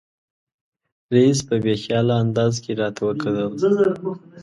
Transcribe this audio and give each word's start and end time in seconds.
رییس 1.13 1.39
په 1.47 1.55
بې 1.63 1.73
خیاله 1.83 2.15
انداز 2.23 2.53
کې 2.63 2.71
راته 2.81 3.01
وکتل. 3.07 3.37